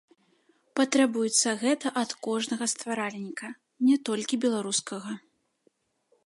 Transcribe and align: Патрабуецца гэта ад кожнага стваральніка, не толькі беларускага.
Патрабуецца 0.79 1.49
гэта 1.63 1.91
ад 2.01 2.11
кожнага 2.29 2.65
стваральніка, 2.73 3.47
не 3.91 3.95
толькі 4.11 4.41
беларускага. 4.47 5.11